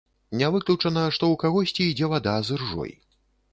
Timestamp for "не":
0.39-0.47